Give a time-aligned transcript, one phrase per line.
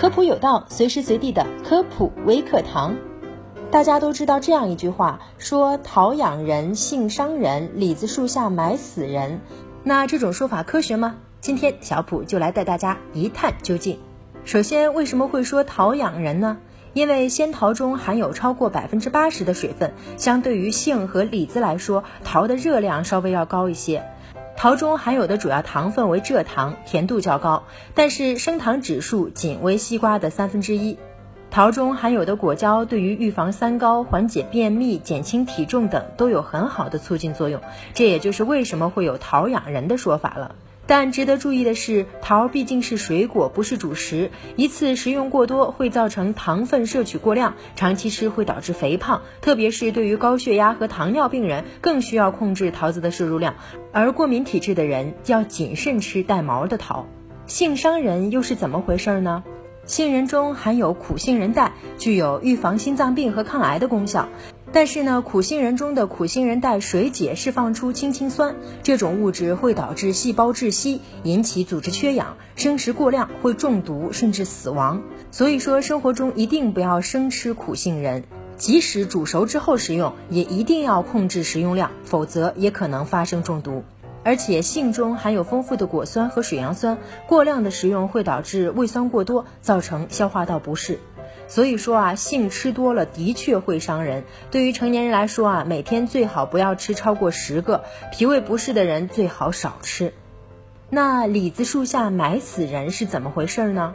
[0.00, 2.94] 科普有道，随时随地的科普微课堂。
[3.68, 9.40] 大家都知道这样一句话，说桃养人，杏伤人，李子树下埋死人。
[9.82, 11.16] 那这种说法科学吗？
[11.40, 13.98] 今天小普就来带大家一探究竟。
[14.44, 16.58] 首先，为什么会说桃养人呢？
[16.92, 24.04] 因为仙桃中含有超过百分之八十的水分，相对于杏和李子来说，桃的热量稍微要高一些。
[24.58, 27.62] 桃中含有的主要糖分为蔗糖，甜度较高，
[27.94, 30.98] 但是升糖指数仅为西瓜的三分之一。
[31.48, 37.60] 桃中含有的果胶对于预防三高、缓解便秘、减轻体重等都有很好的促进作用，
[37.94, 40.56] 这也就是为什么会有桃养人的说法了。
[40.88, 53.54] 但值得注意的是，桃毕竟是水果，不是主食，一次食用过多会造成糖分摄取过量，长期吃会导致肥胖，特别是对于高血压和糖尿病人，更需要控制桃子的摄入量。
[53.92, 57.06] 而过敏体质的人要谨慎吃带毛的桃。
[57.46, 59.44] 杏伤人又是怎么回事呢？
[59.84, 64.28] 杏仁中含有苦杏仁带，具有预防心脏病和抗癌的功效。
[64.70, 75.02] 但是呢，苦杏仁中的苦杏仁带水解释放出氢氰酸，这种物质会导致细胞窒息，引起组织缺氧，生食过量会中毒甚至死亡。
[75.30, 78.24] 所以说，生活中一定不要生吃苦杏仁，
[78.56, 83.82] 即使煮熟之后食用，也一定要控制食用量，否则也可能发生中毒。
[84.22, 90.98] 而且杏中含有丰富的果酸和水杨酸，过量的食用会导致胃酸过多，造成消化道不适。
[91.48, 94.22] 所以说啊，杏吃多了的确会伤人。
[94.50, 97.82] 对于成年人来说啊，每天最好不要吃超过十个。
[98.12, 100.12] 脾胃不适的人最好少吃。
[100.90, 103.94] 那李子树下埋死人是怎么回事呢？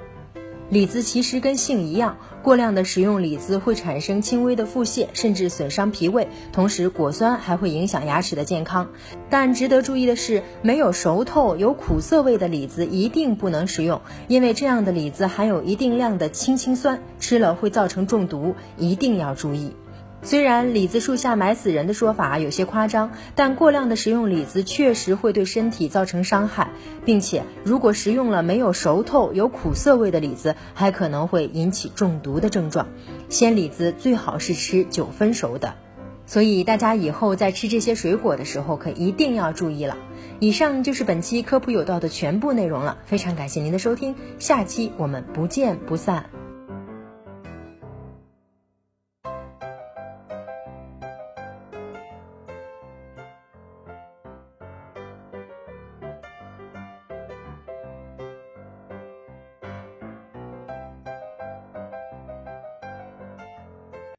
[0.69, 8.89] 李子其实跟杏一样，过量的食用李子会产生轻微的腹泻，甚至损伤脾胃，同时果酸还会影响牙齿的健康。
[9.29, 19.73] 但值得注意的是，没有熟透、有苦涩味的李子一定不能食用，因为这样的李子含有一定量的氢氰酸，吃了会造成中毒，一定要注意。
[20.25, 26.69] 虽然李子树下埋死人的说法有些夸张，但过量的食用李子确实会对身体造成伤害，
[27.03, 32.87] 并且如果食用了没有熟透、有苦涩味的李子，还可能会引起中毒的症状。
[33.27, 35.75] 鲜李子最好是吃九分熟的，
[36.25, 39.97] 所以大家以后在吃这些水果的时候可一定要注意了。
[40.39, 46.32] 以上就是本期科普有道的全部内容了，非常感谢您的收听，下期我们不见不散。